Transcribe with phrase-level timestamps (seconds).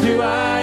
[0.00, 0.57] do I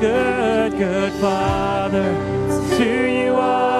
[0.00, 2.14] good, good Father.
[2.76, 3.73] To you are.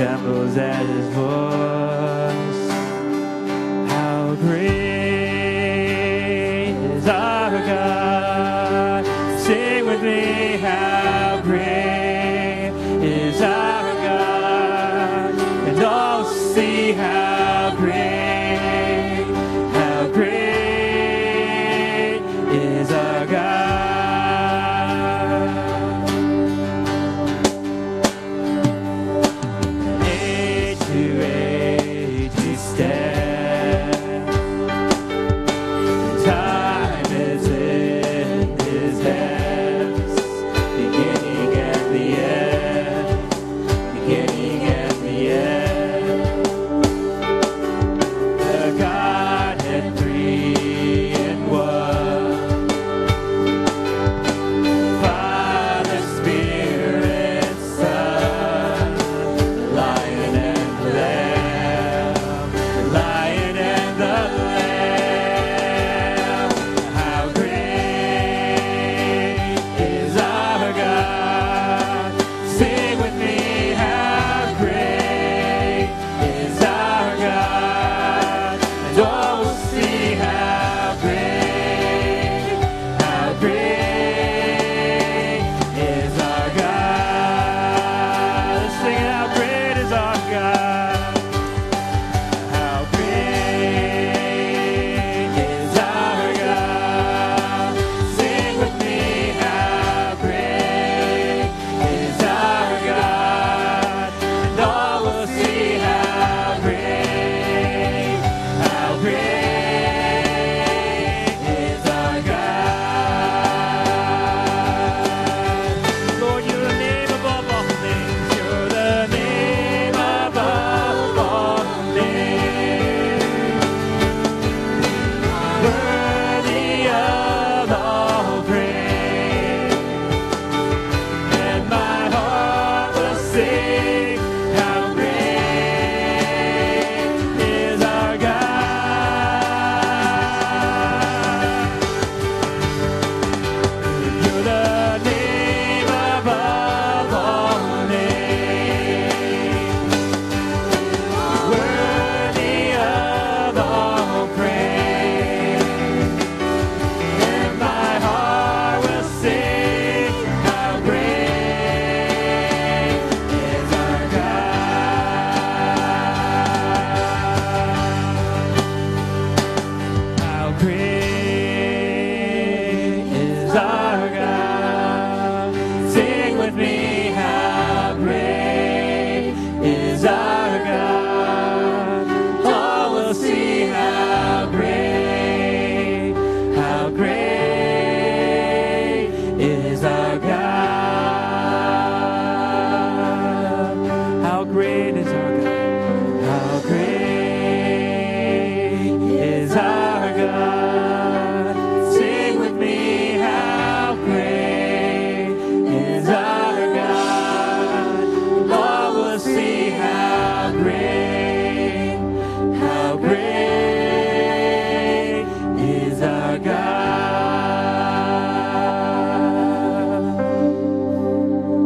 [0.00, 1.79] trembles at his voice.